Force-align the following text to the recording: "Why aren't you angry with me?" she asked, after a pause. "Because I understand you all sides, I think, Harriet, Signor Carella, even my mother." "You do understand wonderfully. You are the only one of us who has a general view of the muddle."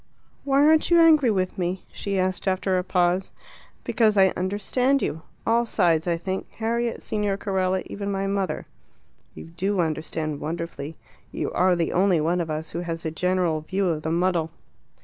"Why 0.45 0.65
aren't 0.65 0.89
you 0.89 0.99
angry 0.99 1.29
with 1.29 1.59
me?" 1.59 1.85
she 1.91 2.17
asked, 2.17 2.47
after 2.47 2.75
a 2.75 2.83
pause. 2.83 3.31
"Because 3.83 4.17
I 4.17 4.33
understand 4.35 5.03
you 5.03 5.21
all 5.45 5.63
sides, 5.63 6.07
I 6.07 6.17
think, 6.17 6.49
Harriet, 6.53 7.03
Signor 7.03 7.37
Carella, 7.37 7.83
even 7.85 8.11
my 8.11 8.25
mother." 8.25 8.65
"You 9.35 9.51
do 9.55 9.79
understand 9.79 10.39
wonderfully. 10.39 10.97
You 11.31 11.51
are 11.51 11.75
the 11.75 11.93
only 11.93 12.19
one 12.19 12.41
of 12.41 12.49
us 12.49 12.71
who 12.71 12.79
has 12.79 13.05
a 13.05 13.11
general 13.11 13.61
view 13.61 13.89
of 13.89 14.01
the 14.01 14.09
muddle." 14.11 14.49